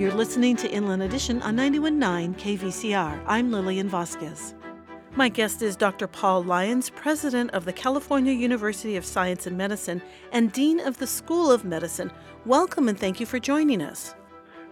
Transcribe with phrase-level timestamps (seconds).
[0.00, 3.22] You're listening to Inland Edition on 91.9 KVCR.
[3.26, 4.54] I'm Lillian Vasquez.
[5.14, 6.06] My guest is Dr.
[6.06, 10.00] Paul Lyons, president of the California University of Science and Medicine
[10.32, 12.10] and dean of the School of Medicine.
[12.46, 14.14] Welcome and thank you for joining us.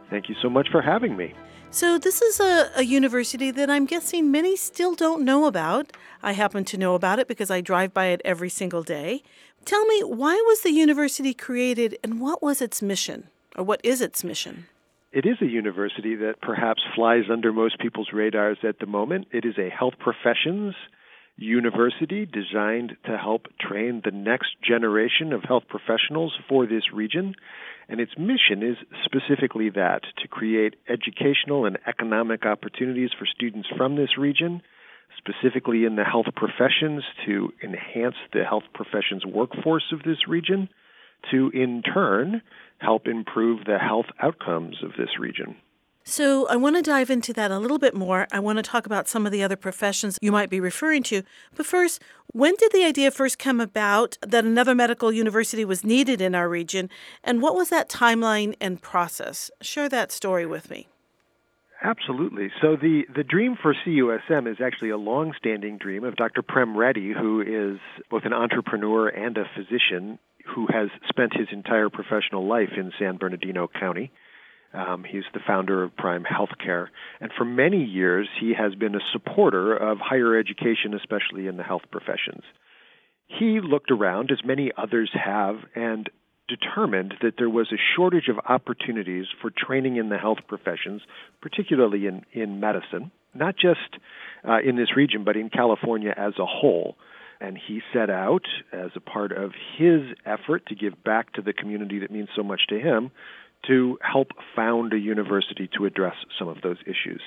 [0.09, 1.35] Thank you so much for having me.
[1.69, 5.93] So, this is a, a, university that I'm guessing many still don't know about.
[6.23, 9.23] I happen to know about it because I drive by it every single day.
[9.67, 13.29] Tell me, why was the university created and what was its mission?
[13.57, 14.69] Or what is its mission?
[15.11, 19.29] It is a university that perhaps flies under most people's radars at the moment.
[19.33, 20.75] It is a health professions
[21.39, 27.35] university designed to help train the next generation of health professionals for this region.
[27.89, 33.97] And its mission is specifically that to create educational and economic opportunities for students from
[33.97, 34.63] this region,
[35.17, 40.69] specifically in the health professions, to enhance the health professions workforce of this region,
[41.31, 42.43] to in turn
[42.79, 45.57] help improve the health outcomes of this region.
[46.05, 48.27] So, I want to dive into that a little bit more.
[48.33, 51.23] I want to talk about some of the other professions you might be referring to.
[51.55, 52.03] But first,
[52.33, 56.49] when did the idea first come about that another medical university was needed in our
[56.49, 56.89] region?
[57.23, 59.51] And what was that timeline and process?
[59.61, 60.89] Share that story with me.
[61.83, 62.51] Absolutely.
[62.63, 66.41] So the, the dream for CUSM is actually a long-standing dream of Dr.
[66.41, 67.79] Prem Reddy, who is
[68.11, 70.19] both an entrepreneur and a physician
[70.55, 74.11] who has spent his entire professional life in San Bernardino County.
[74.73, 76.89] Um, he's the founder of Prime Healthcare,
[77.21, 81.63] and for many years he has been a supporter of higher education, especially in the
[81.63, 82.43] health professions.
[83.27, 86.11] He looked around, as many others have, and
[86.49, 91.03] determined that there was a shortage of opportunities for training in the health professions,
[91.41, 94.01] particularly in, in medicine, not just
[94.49, 96.97] uh, in this region, but in California as a whole.
[97.41, 101.53] And he set out, as a part of his effort to give back to the
[101.53, 103.11] community that means so much to him,
[103.67, 107.21] to help found a university to address some of those issues.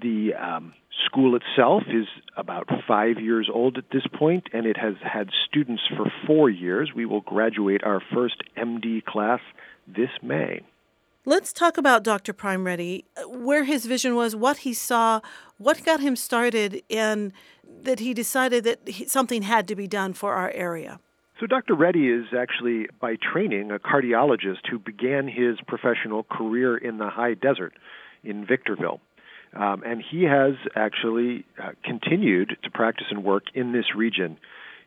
[0.00, 0.74] The um,
[1.06, 5.82] school itself is about five years old at this point, and it has had students
[5.96, 6.90] for four years.
[6.94, 9.40] We will graduate our first MD class
[9.86, 10.62] this May.
[11.28, 12.32] Let's talk about Dr.
[12.32, 15.20] Prem Reddy, where his vision was, what he saw,
[15.58, 17.34] what got him started, and
[17.82, 18.78] that he decided that
[19.08, 21.00] something had to be done for our area.
[21.38, 21.74] So, Dr.
[21.74, 27.34] Reddy is actually, by training, a cardiologist who began his professional career in the high
[27.34, 27.74] desert
[28.24, 29.02] in Victorville.
[29.54, 34.38] Um, and he has actually uh, continued to practice and work in this region.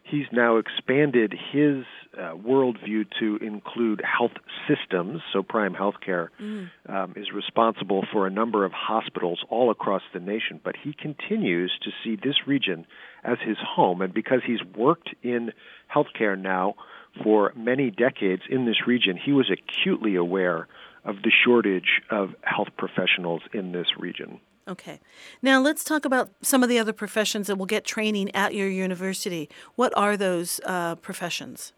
[0.03, 1.85] He's now expanded his
[2.17, 4.33] uh, worldview to include health
[4.67, 5.21] systems.
[5.31, 6.69] So, Prime Healthcare mm.
[6.89, 11.71] um, is responsible for a number of hospitals all across the nation, but he continues
[11.83, 12.85] to see this region
[13.23, 14.01] as his home.
[14.01, 15.53] And because he's worked in
[15.93, 16.75] healthcare now
[17.23, 20.67] for many decades in this region, he was acutely aware
[21.05, 24.39] of the shortage of health professionals in this region.
[24.71, 25.01] Okay.
[25.41, 28.69] Now let's talk about some of the other professions that will get training at your
[28.69, 29.49] university.
[29.75, 31.73] What are those uh, professions?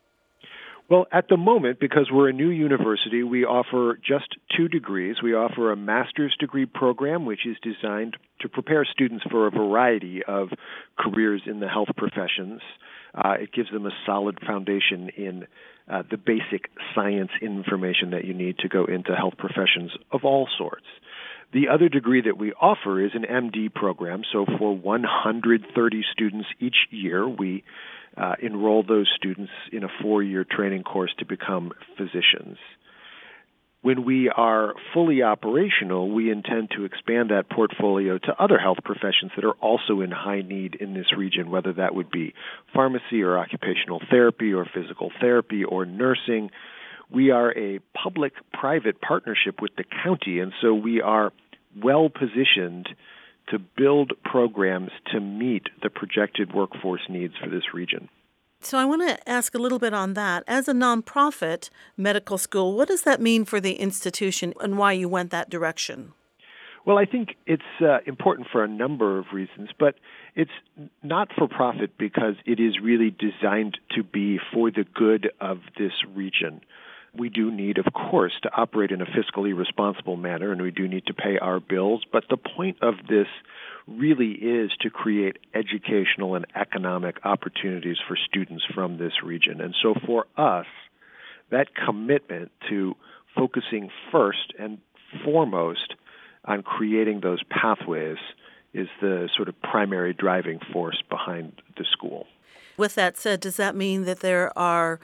[0.89, 5.15] Well, at the moment, because we're a new university, we offer just two degrees.
[5.23, 10.21] We offer a master's degree program, which is designed to prepare students for a variety
[10.27, 10.49] of
[10.99, 12.61] careers in the health professions.
[13.15, 15.47] Uh, it gives them a solid foundation in
[15.89, 20.47] uh, the basic science information that you need to go into health professions of all
[20.57, 20.85] sorts.
[21.53, 24.23] The other degree that we offer is an MD program.
[24.31, 27.63] So for 130 students each year, we
[28.17, 32.57] uh, enroll those students in a four year training course to become physicians.
[33.83, 39.33] When we are fully operational, we intend to expand that portfolio to other health professions
[39.35, 42.33] that are also in high need in this region, whether that would be
[42.73, 46.49] pharmacy or occupational therapy or physical therapy or nursing.
[47.11, 51.33] We are a public private partnership with the county, and so we are
[51.81, 52.89] well positioned
[53.49, 58.09] to build programs to meet the projected workforce needs for this region.
[58.61, 60.45] So, I want to ask a little bit on that.
[60.47, 65.09] As a nonprofit medical school, what does that mean for the institution and why you
[65.09, 66.13] went that direction?
[66.85, 69.95] Well, I think it's uh, important for a number of reasons, but
[70.35, 70.51] it's
[71.01, 75.93] not for profit because it is really designed to be for the good of this
[76.13, 76.61] region
[77.15, 80.87] we do need, of course, to operate in a fiscally responsible manner, and we do
[80.87, 82.03] need to pay our bills.
[82.11, 83.27] But the point of this
[83.87, 89.61] really is to create educational and economic opportunities for students from this region.
[89.61, 90.65] And so for us,
[91.51, 92.95] that commitment to
[93.35, 94.79] focusing first and
[95.23, 95.95] foremost
[96.45, 98.17] on creating those pathways
[98.73, 102.25] is the sort of primary driving force behind the school.
[102.75, 104.99] With that said, does that mean that there are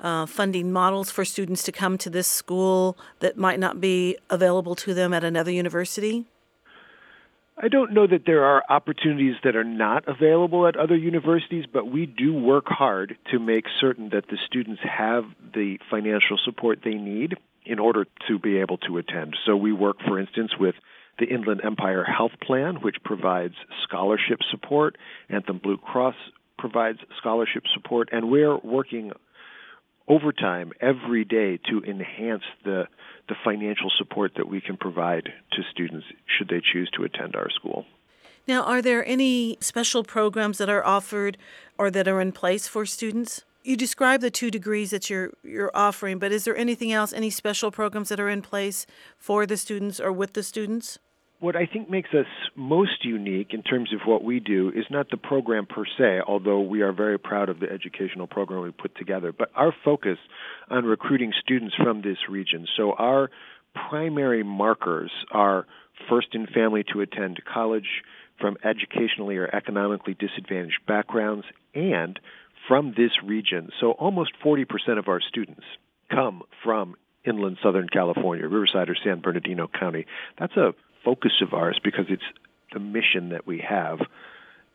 [0.00, 4.74] uh, funding models for students to come to this school that might not be available
[4.76, 6.26] to them at another university?
[7.60, 11.90] I don't know that there are opportunities that are not available at other universities, but
[11.90, 15.24] we do work hard to make certain that the students have
[15.54, 17.34] the financial support they need
[17.66, 19.36] in order to be able to attend.
[19.44, 20.76] So we work, for instance, with
[21.18, 24.96] the Inland Empire Health Plan, which provides scholarship support.
[25.28, 26.14] Anthem Blue Cross
[26.58, 29.10] provides scholarship support, and we're working
[30.08, 32.88] overtime every day to enhance the
[33.28, 37.50] the financial support that we can provide to students should they choose to attend our
[37.50, 37.84] school.
[38.46, 41.36] Now, are there any special programs that are offered
[41.76, 43.44] or that are in place for students?
[43.62, 47.28] You describe the two degrees that you're you're offering, but is there anything else, any
[47.28, 48.86] special programs that are in place
[49.18, 50.98] for the students or with the students?
[51.40, 52.26] What I think makes us
[52.56, 56.60] most unique in terms of what we do is not the program per se, although
[56.60, 60.18] we are very proud of the educational program we put together, but our focus
[60.68, 62.66] on recruiting students from this region.
[62.76, 63.30] So our
[63.88, 65.66] primary markers are
[66.08, 68.02] first in family to attend college
[68.40, 72.18] from educationally or economically disadvantaged backgrounds and
[72.66, 73.70] from this region.
[73.80, 74.66] So almost 40%
[74.98, 75.62] of our students
[76.10, 80.06] come from inland Southern California, Riverside or San Bernardino County.
[80.38, 82.22] That's a focus of ours because it's
[82.72, 84.00] the mission that we have.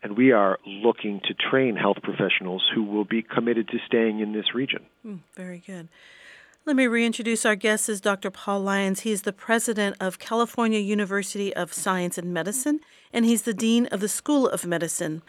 [0.01, 4.33] And we are looking to train health professionals who will be committed to staying in
[4.33, 4.85] this region.
[5.05, 5.87] Mm, very good.
[6.65, 8.31] Let me reintroduce our guest is Dr.
[8.31, 9.01] Paul Lyons.
[9.01, 12.79] He's the president of California University of Science and Medicine,
[13.11, 15.23] and he's the dean of the School of Medicine.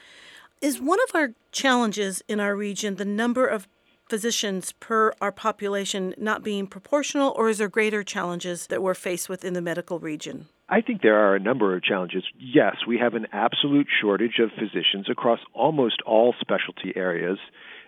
[0.60, 3.66] Is one of our challenges in our region the number of
[4.08, 9.28] physicians per our population not being proportional, or is there greater challenges that we're faced
[9.28, 10.46] with in the medical region?
[10.68, 12.24] I think there are a number of challenges.
[12.38, 17.38] Yes, we have an absolute shortage of physicians across almost all specialty areas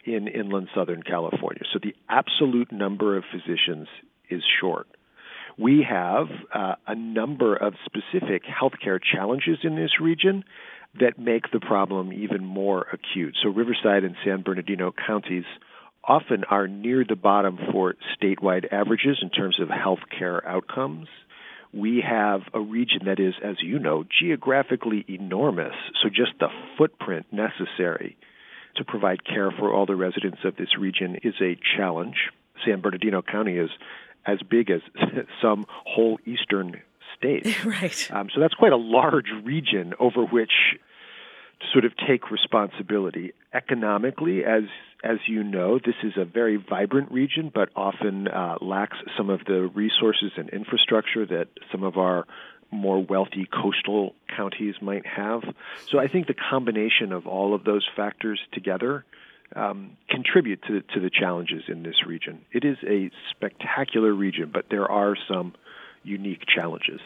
[0.05, 1.63] in inland Southern California.
[1.73, 3.89] So the absolute number of physicians
[4.29, 4.89] is short.
[5.59, 10.45] We have uh, a number of specific healthcare challenges in this region
[11.01, 13.37] that make the problem even more acute.
[13.43, 15.45] So Riverside and San Bernardino counties
[16.05, 21.09] often are near the bottom for statewide averages in terms of healthcare outcomes
[21.73, 25.75] we have a region that is, as you know, geographically enormous.
[26.03, 26.49] So just the
[26.79, 28.17] footprint necessary
[28.77, 32.17] to provide care for all the residents of this region is a challenge.
[32.65, 33.71] San Bernardino County is
[34.27, 34.81] as big as
[35.43, 36.81] some whole eastern
[37.17, 37.65] states.
[37.65, 38.11] right.
[38.13, 40.53] Um, so that's quite a large region over which
[41.61, 44.65] to sort of take responsibility economically as
[45.03, 49.41] as you know this is a very vibrant region but often uh, lacks some of
[49.47, 52.27] the resources and infrastructure that some of our
[52.71, 55.43] more wealthy coastal counties might have.
[55.89, 59.05] So i think the combination of all of those factors together
[59.55, 62.45] um, contribute to, to the challenges in this region.
[62.51, 65.55] It is a spectacular region but there are some
[66.03, 67.01] unique challenges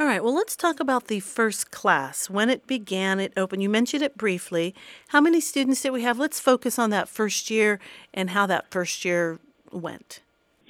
[0.00, 2.30] all right, well, let's talk about the first class.
[2.30, 3.62] When it began, it opened.
[3.62, 4.74] You mentioned it briefly.
[5.08, 6.18] How many students did we have?
[6.18, 7.78] Let's focus on that first year
[8.14, 9.38] and how that first year
[9.70, 10.20] went.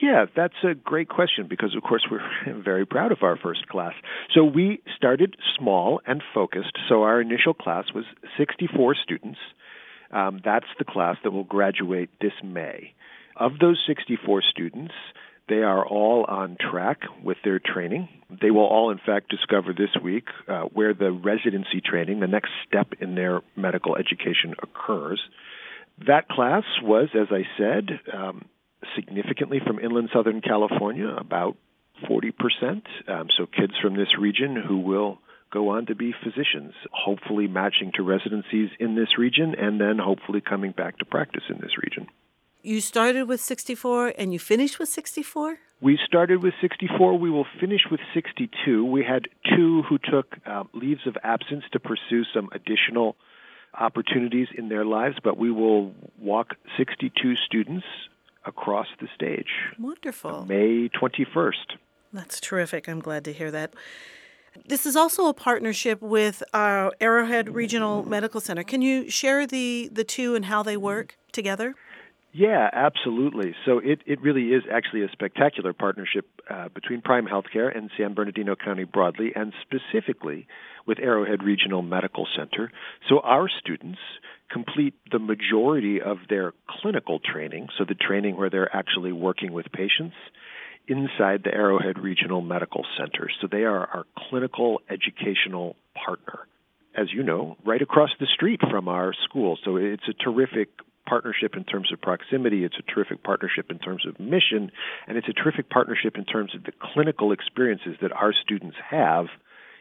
[0.03, 3.93] Yeah, that's a great question because, of course, we're very proud of our first class.
[4.35, 6.77] So we started small and focused.
[6.89, 8.07] So our initial class was
[8.37, 9.39] 64 students.
[10.11, 12.95] Um, that's the class that will graduate this May.
[13.37, 14.95] Of those 64 students,
[15.51, 18.09] they are all on track with their training.
[18.41, 22.51] They will all, in fact, discover this week uh, where the residency training, the next
[22.67, 25.21] step in their medical education, occurs.
[26.07, 28.45] That class was, as I said, um,
[28.95, 31.57] significantly from inland Southern California, about
[32.09, 32.33] 40%.
[33.09, 35.19] Um, so kids from this region who will
[35.53, 40.41] go on to be physicians, hopefully matching to residencies in this region and then hopefully
[40.41, 42.07] coming back to practice in this region.
[42.63, 45.59] You started with 64 and you finished with 64?
[45.81, 47.19] We started with 64.
[47.19, 48.85] We will finish with 62.
[48.85, 53.17] We had two who took uh, leaves of absence to pursue some additional
[53.79, 57.87] opportunities in their lives, but we will walk 62 students
[58.45, 59.49] across the stage.
[59.79, 60.45] Wonderful.
[60.45, 61.79] May 21st.
[62.13, 62.89] That's terrific.
[62.89, 63.73] I'm glad to hear that.
[64.67, 68.65] This is also a partnership with our Arrowhead Regional Medical Center.
[68.65, 71.77] Can you share the, the two and how they work together?
[72.33, 73.55] Yeah, absolutely.
[73.67, 78.15] So it, it really is actually a spectacular partnership uh, between Prime Healthcare and San
[78.15, 80.47] Bernardino County broadly, and specifically
[80.87, 82.71] with Arrowhead Regional Medical Center.
[83.09, 83.99] So our students
[84.51, 89.67] complete the majority of their clinical training, so the training where they're actually working with
[89.73, 90.15] patients,
[90.87, 93.29] inside the Arrowhead Regional Medical Center.
[93.41, 96.47] So they are our clinical educational partner
[96.97, 99.57] as you know, right across the street from our school.
[99.65, 100.69] So it's a terrific
[101.11, 104.71] partnership in terms of proximity, it's a terrific partnership in terms of mission,
[105.09, 109.27] and it's a terrific partnership in terms of the clinical experiences that our students have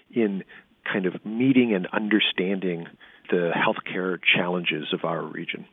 [0.09, 0.43] in
[0.91, 2.87] kind of meeting and understanding
[3.29, 5.67] the healthcare challenges of our region.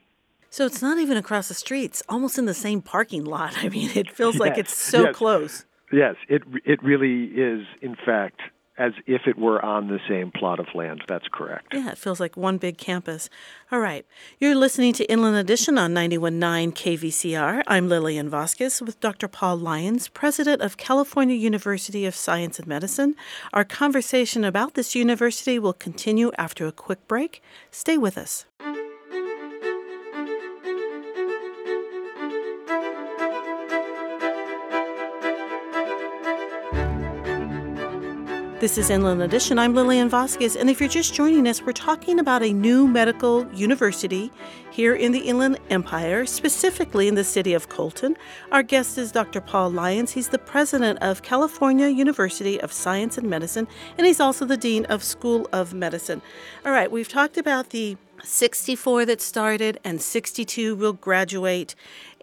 [0.51, 3.55] So it's not even across the street; it's almost in the same parking lot.
[3.65, 5.17] I mean, it feels like it's so yes.
[5.17, 5.65] close.
[5.91, 7.67] Yes, it it really is.
[7.81, 8.41] In fact,
[8.79, 11.03] as if it were on the same plot of land.
[11.09, 11.73] That's correct.
[11.73, 13.29] Yeah, it feels like one big campus.
[13.73, 14.07] All right.
[14.39, 17.63] You're listening to Inland Edition on 91.9 KVCR.
[17.67, 19.29] I'm Lillian Vasquez with Dr.
[19.29, 23.15] Paul Lyons, president of California University of Science and Medicine.
[23.53, 27.43] Our conversation about this university will continue after a quick break.
[27.71, 28.45] Stay with us.
[38.67, 39.61] This is Inland Edition.
[39.61, 43.47] I'm Lillian Vasquez, and if you're just joining us, we're talking about a new medical
[43.55, 44.33] university
[44.73, 48.17] here in the Inland Empire, specifically in the city of Colton.
[48.51, 49.41] Our guest is Dr.
[49.41, 50.11] Paul Lyons.
[50.11, 53.69] He's the president of California University of Science and Medicine,
[53.99, 56.21] and he's also the dean of School of Medicine.
[56.65, 61.75] All right, we've talked about the 64 that started and 62 will graduate.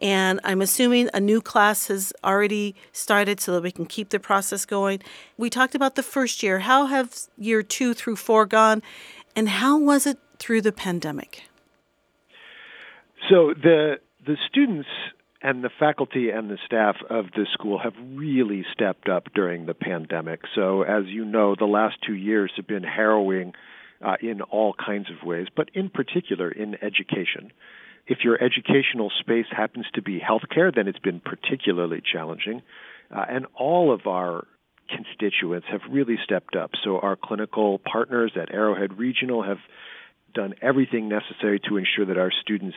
[0.01, 4.19] And I'm assuming a new class has already started so that we can keep the
[4.19, 5.01] process going.
[5.37, 6.59] We talked about the first year.
[6.59, 8.81] How have year two through four gone?
[9.35, 11.43] And how was it through the pandemic?
[13.29, 14.89] So the the students
[15.41, 19.73] and the faculty and the staff of the school have really stepped up during the
[19.73, 20.41] pandemic.
[20.55, 23.53] So as you know, the last two years have been harrowing
[24.03, 27.51] uh, in all kinds of ways, but in particular in education.
[28.05, 32.61] If your educational space happens to be healthcare, then it's been particularly challenging.
[33.09, 34.45] Uh, and all of our
[34.89, 36.71] constituents have really stepped up.
[36.83, 39.59] So our clinical partners at Arrowhead Regional have
[40.33, 42.75] done everything necessary to ensure that our students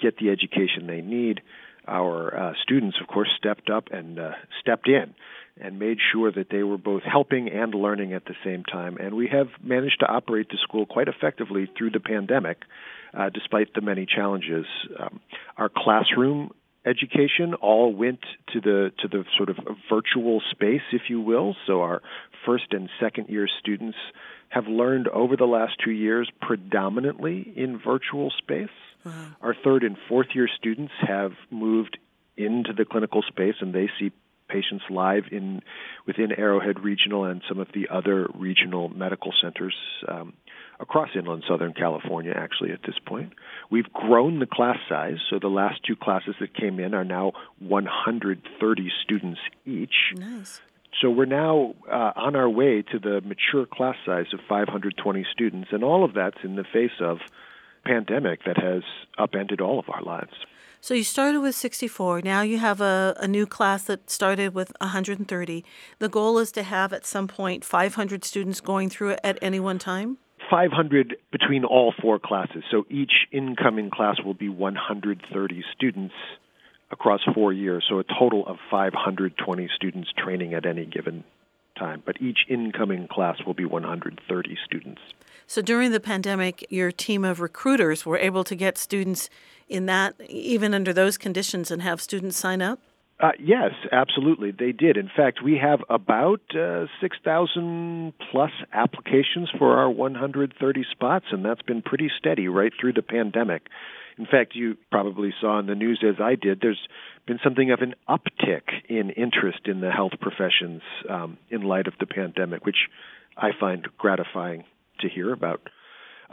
[0.00, 1.42] get the education they need.
[1.86, 4.30] Our uh, students, of course, stepped up and uh,
[4.60, 5.14] stepped in
[5.60, 8.96] and made sure that they were both helping and learning at the same time.
[8.98, 12.58] And we have managed to operate the school quite effectively through the pandemic,
[13.12, 14.66] uh, despite the many challenges.
[14.98, 15.20] Um,
[15.56, 16.50] our classroom
[16.84, 18.20] education all went
[18.52, 19.56] to the to the sort of
[19.88, 21.56] virtual space, if you will.
[21.66, 22.02] So our
[22.44, 23.96] first and second year students
[24.48, 28.68] have learned over the last two years predominantly in virtual space.
[29.04, 29.12] Wow.
[29.40, 31.98] Our third and fourth year students have moved
[32.36, 34.12] into the clinical space and they see
[34.54, 35.60] patients live in
[36.06, 39.74] within Arrowhead Regional and some of the other regional medical centers
[40.06, 40.34] um,
[40.78, 42.32] across inland Southern California.
[42.36, 43.32] Actually, at this point,
[43.70, 45.18] we've grown the class size.
[45.28, 50.12] So the last two classes that came in are now 130 students each.
[50.14, 50.60] Nice.
[51.02, 55.70] So we're now uh, on our way to the mature class size of 520 students,
[55.72, 57.18] and all of that's in the face of
[57.84, 58.82] pandemic that has
[59.18, 60.32] upended all of our lives.
[60.84, 62.20] So you started with 64.
[62.20, 65.64] Now you have a, a new class that started with 130.
[65.98, 69.58] The goal is to have at some point 500 students going through it at any
[69.58, 70.18] one time?
[70.50, 72.64] 500 between all four classes.
[72.70, 76.14] So each incoming class will be 130 students
[76.90, 77.86] across four years.
[77.88, 81.24] So a total of 520 students training at any given
[81.78, 82.02] time.
[82.04, 85.00] But each incoming class will be 130 students.
[85.46, 89.28] So during the pandemic, your team of recruiters were able to get students
[89.68, 92.78] in that, even under those conditions, and have students sign up?
[93.20, 94.50] Uh, yes, absolutely.
[94.50, 94.96] They did.
[94.96, 101.62] In fact, we have about uh, 6,000 plus applications for our 130 spots, and that's
[101.62, 103.68] been pretty steady right through the pandemic.
[104.18, 106.88] In fact, you probably saw in the news as I did, there's
[107.26, 111.94] been something of an uptick in interest in the health professions um, in light of
[111.98, 112.88] the pandemic, which
[113.36, 114.64] I find gratifying
[115.00, 115.60] to hear about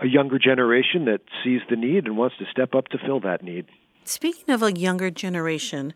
[0.02, 3.44] a younger generation that sees the need and wants to step up to fill that
[3.44, 3.66] need.
[4.04, 5.94] Speaking of a younger generation,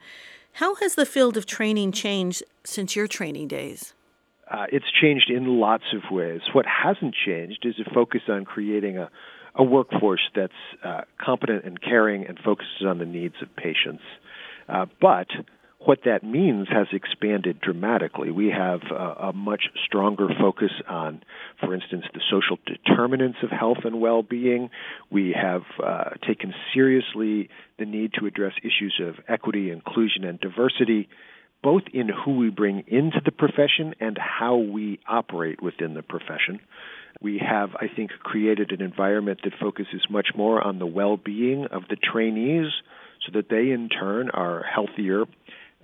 [0.54, 3.94] how has the field of training changed since your training days?
[4.50, 6.42] Uh, it's changed in lots of ways.
[6.54, 9.10] What hasn't changed is a focus on creating a,
[9.56, 14.04] a workforce that's uh, competent and caring and focuses on the needs of patients.
[14.70, 15.28] Uh, but
[15.86, 18.32] what that means has expanded dramatically.
[18.32, 21.22] We have a, a, much stronger focus on,
[21.60, 24.70] for instance, the social determinants of health and well being.
[25.12, 31.08] We have uh, taken seriously the need to address issues of equity, inclusion, and diversity,
[31.62, 36.60] both in who we bring into the profession and how we operate within the profession.
[37.22, 41.68] We have, I think, created an environment that focuses much more on the well being
[41.72, 42.72] of the trainees
[43.26, 45.26] so that they, in turn, are healthier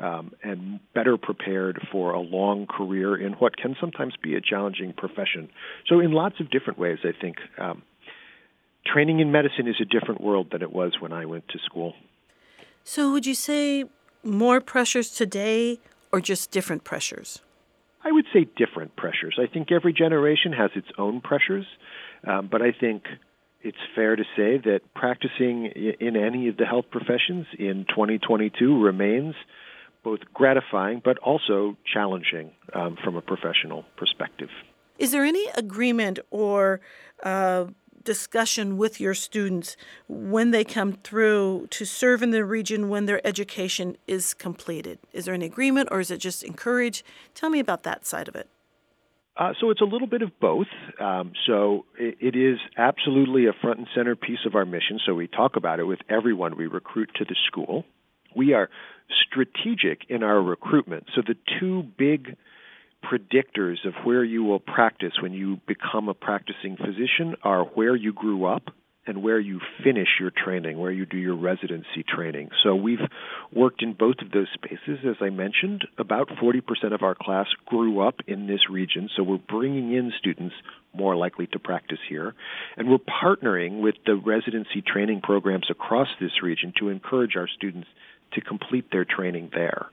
[0.01, 4.93] um, and better prepared for a long career in what can sometimes be a challenging
[4.93, 5.49] profession.
[5.87, 7.83] So, in lots of different ways, I think um,
[8.85, 11.93] training in medicine is a different world than it was when I went to school.
[12.83, 13.85] So, would you say
[14.23, 15.79] more pressures today
[16.11, 17.41] or just different pressures?
[18.03, 19.37] I would say different pressures.
[19.39, 21.65] I think every generation has its own pressures,
[22.27, 23.03] um, but I think
[23.61, 29.35] it's fair to say that practicing in any of the health professions in 2022 remains
[30.03, 34.49] both gratifying but also challenging um, from a professional perspective.
[34.99, 36.79] Is there any agreement or
[37.23, 37.65] uh,
[38.03, 39.77] discussion with your students
[40.07, 44.99] when they come through to serve in the region when their education is completed?
[45.13, 47.03] Is there an agreement or is it just encouraged?
[47.33, 48.47] Tell me about that side of it.
[49.37, 50.67] Uh, so it's a little bit of both.
[50.99, 54.99] Um, so it, it is absolutely a front and center piece of our mission.
[55.05, 57.85] So we talk about it with everyone we recruit to the school.
[58.35, 58.69] We are
[59.27, 61.05] strategic in our recruitment.
[61.15, 62.35] So the two big
[63.03, 68.13] predictors of where you will practice when you become a practicing physician are where you
[68.13, 68.69] grew up
[69.07, 72.49] and where you finish your training, where you do your residency training.
[72.63, 72.99] So we've
[73.51, 74.99] worked in both of those spaces.
[75.03, 76.61] As I mentioned, about 40%
[76.93, 80.53] of our class grew up in this region, so we're bringing in students
[80.93, 82.35] more likely to practice here.
[82.77, 87.87] And we're partnering with the residency training programs across this region to encourage our students
[88.33, 89.87] to complete their training there.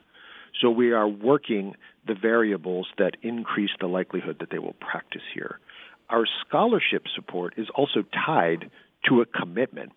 [0.60, 1.74] So we are working
[2.06, 5.60] the variables that increase the likelihood that they will practice here.
[6.08, 8.70] Our scholarship support is also tied
[9.08, 9.92] to a commitment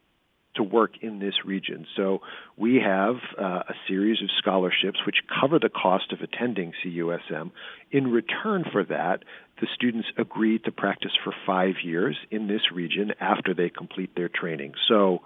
[0.56, 1.86] to work in this region.
[1.96, 2.20] So
[2.58, 7.52] we have uh, a series of scholarships which cover the cost of attending CUSM.
[7.92, 9.24] In return for that,
[9.62, 14.30] the students agree to practice for five years in this region after they complete their
[14.30, 14.74] training.
[14.90, 15.22] So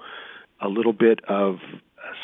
[0.62, 1.57] a little bit of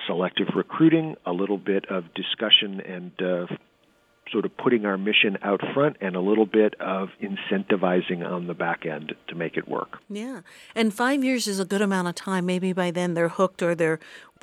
[0.08, 3.46] selective recruiting, a little bit of discussion and uh,
[4.32, 8.54] sort of putting our mission out front and a little bit of incentivizing on the
[8.54, 10.00] back end to make it work.
[10.10, 10.42] Yeah.
[10.76, 12.46] And 5 years is a good amount of time.
[12.46, 14.00] Maybe by then they're hooked or they're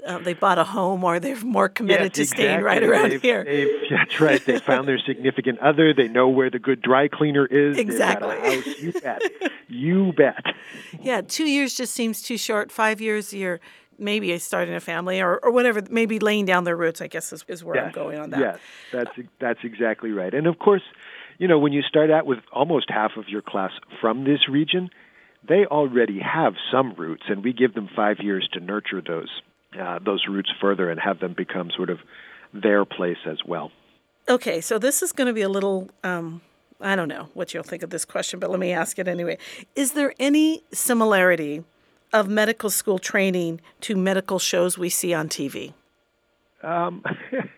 [0.07, 2.45] uh, they bought a home or they're more committed yes, to exactly.
[2.45, 3.45] staying right around they've, here.
[3.45, 4.45] They've, that's right.
[4.45, 5.93] They found their significant other.
[5.93, 7.77] They know where the good dry cleaner is.
[7.79, 8.63] Exactly.
[8.81, 9.23] You bet.
[9.69, 10.45] You bet.
[11.01, 12.73] Yeah, two years just seems too short.
[12.73, 13.61] Five years, you're
[13.99, 17.45] maybe starting a family or, or whatever, maybe laying down their roots, I guess is,
[17.49, 18.41] is where yes, I'm going on that.
[18.41, 18.59] Yes,
[18.93, 20.33] that's, that's exactly right.
[20.33, 20.83] And of course,
[21.39, 24.91] you know, when you start out with almost half of your class from this region,
[25.47, 29.29] they already have some roots, and we give them five years to nurture those
[29.79, 31.99] uh, those roots further and have them become sort of
[32.55, 33.71] their place as well.
[34.29, 35.91] Okay, so this is going to be a little.
[36.03, 36.41] Um,
[36.81, 39.39] I don't know what you'll think of this question, but let me ask it anyway.
[39.75, 41.65] Is there any similarity
[42.13, 45.73] of medical school training to medical shows we see on TV?
[46.63, 47.03] Um,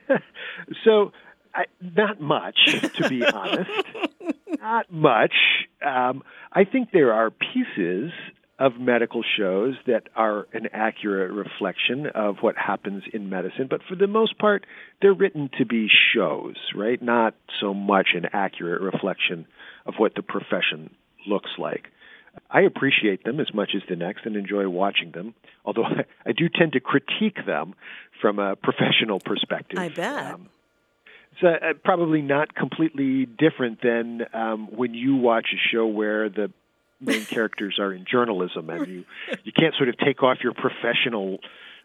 [0.85, 1.13] so,
[1.55, 2.59] I, not much,
[2.97, 3.71] to be honest.
[4.61, 5.35] Not much.
[5.85, 8.13] Um, I think there are pieces
[8.61, 13.97] of medical shows that are an accurate reflection of what happens in medicine, but for
[13.97, 14.67] the most part,
[15.01, 17.01] they're written to be shows, right?
[17.01, 19.47] Not so much an accurate reflection
[19.87, 20.91] of what the profession
[21.27, 21.87] looks like.
[22.53, 25.35] I appreciate them as much as the next and enjoy watching them,
[25.65, 27.75] although I, I do tend to critique them
[28.21, 29.79] from a professional perspective.
[29.79, 30.35] I bet.
[30.35, 30.49] Um,
[31.33, 36.51] it's uh, probably not completely different than um, when you watch a show where the
[37.01, 39.05] main characters are in journalism and you
[39.45, 41.39] you can't sort of take off your professional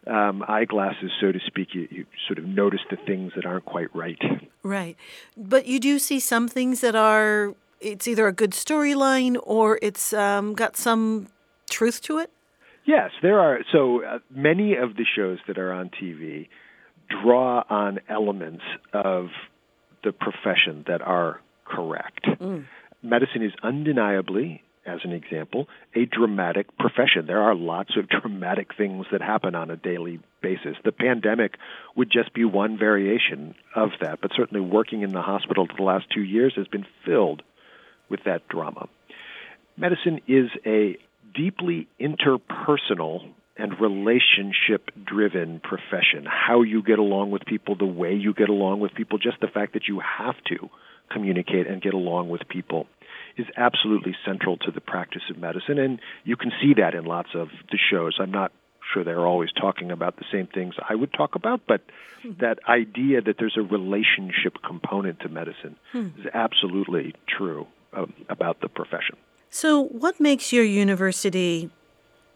[0.06, 1.74] um, eyeglasses, so to speak.
[1.74, 4.18] You, you sort of notice the things that aren't quite right.
[4.62, 4.96] Right,
[5.36, 10.12] but you do see some things that are it's either a good storyline or it's
[10.12, 11.28] um, got some
[11.70, 12.30] truth to it?
[12.86, 13.60] Yes, there are.
[13.72, 16.48] So uh, many of the shows that are on TV
[17.08, 18.62] draw on elements
[18.92, 19.28] of
[20.04, 22.24] the profession that are correct.
[22.24, 22.66] Mm.
[23.02, 27.26] Medicine is undeniably, as an example, a dramatic profession.
[27.26, 30.76] There are lots of dramatic things that happen on a daily basis.
[30.84, 31.54] The pandemic
[31.96, 35.82] would just be one variation of that, but certainly working in the hospital for the
[35.82, 37.42] last two years has been filled
[38.08, 38.88] with that drama.
[39.76, 40.96] Medicine is a
[41.34, 46.26] deeply interpersonal and relationship driven profession.
[46.26, 49.48] How you get along with people, the way you get along with people, just the
[49.48, 50.68] fact that you have to
[51.10, 52.86] communicate and get along with people
[53.36, 55.78] is absolutely central to the practice of medicine.
[55.78, 58.16] And you can see that in lots of the shows.
[58.18, 58.52] I'm not
[58.92, 61.82] sure they're always talking about the same things I would talk about, but
[62.22, 62.32] hmm.
[62.40, 66.08] that idea that there's a relationship component to medicine hmm.
[66.18, 69.16] is absolutely true um, about the profession.
[69.50, 71.70] So, what makes your university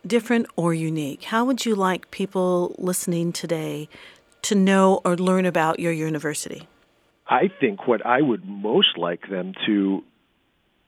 [0.06, 1.24] different or unique?
[1.24, 3.88] How would you like people listening today
[4.42, 6.66] to know or learn about your university?
[7.26, 10.02] I think what I would most like them to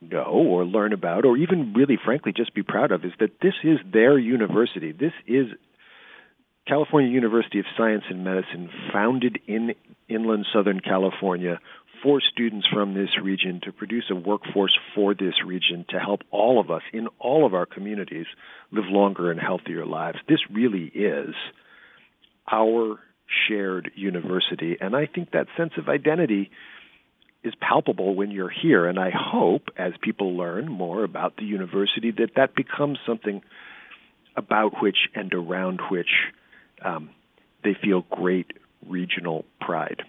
[0.01, 3.55] know or learn about, or even really frankly just be proud of, is that this
[3.63, 4.93] is their university.
[4.93, 5.47] This is
[6.67, 9.75] California University of Science and Medicine, founded in
[10.09, 11.59] inland Southern California
[12.03, 16.61] for students from this region to produce a workforce for this region to help all
[16.61, 18.27] of us in all of our communities
[18.71, 20.19] live longer and healthier lives.
[20.29, 21.35] This really is
[22.51, 22.99] our
[23.49, 24.77] shared university.
[24.81, 26.51] And I think that sense of identity
[27.45, 28.87] is palpable when you're here.
[28.87, 33.43] And I hope, as people learn more about the university, that that becomes something
[34.37, 36.11] about which and around which
[36.85, 37.11] um,
[37.65, 38.53] they feel great
[38.87, 40.03] regional pride.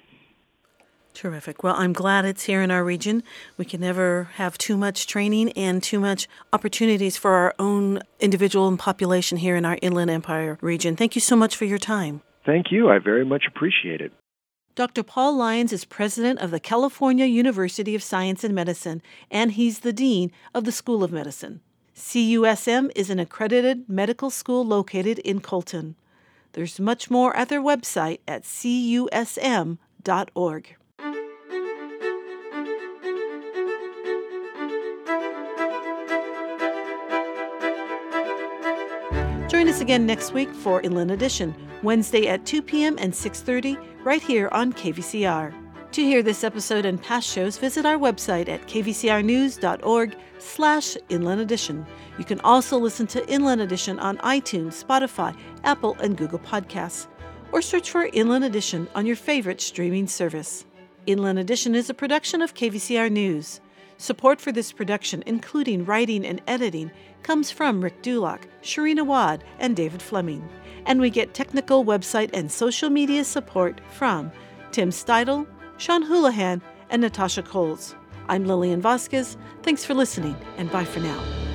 [1.14, 1.62] Terrific.
[1.62, 3.22] Well, I'm glad it's here in our region.
[3.56, 8.68] We can never have too much training and too much opportunities for our own individual
[8.68, 10.96] and population here in our Inland Empire region.
[10.96, 12.22] Thank you so much for your time.
[12.46, 12.90] Thank you.
[12.90, 14.12] I very much appreciate it.
[14.76, 15.04] Dr.
[15.04, 19.94] Paul Lyons is president of the California University of Science and Medicine, and he's the
[19.94, 21.62] dean of the School of Medicine.
[21.96, 25.96] CUSM is an accredited medical school located in Colton.
[26.54, 29.78] There's much more at their website at cusm.org.
[39.50, 42.98] Join us again next week for Inland Edition, Wednesday at 2 p.m.
[43.00, 45.63] and 6:30, right here on KVCR.
[45.94, 51.86] To hear this episode and past shows, visit our website at kvcrnews.org slash Inland Edition.
[52.18, 57.06] You can also listen to Inland Edition on iTunes, Spotify, Apple, and Google Podcasts,
[57.52, 60.66] or search for Inland Edition on your favorite streaming service.
[61.06, 63.62] Inland Edition is a production of KVCR News.
[63.98, 66.90] Support for this production, including writing and editing,
[67.22, 70.50] comes from Rick Dulock, Sharina Wad, and David Fleming.
[70.88, 74.32] And we get technical website and social media support from
[74.72, 75.46] Tim Steidel,
[75.78, 77.96] Sean Houlihan, and Natasha Coles.
[78.30, 79.38] I'm Lillian Vasquez.
[79.64, 81.53] Thanks for listening, and bye for now.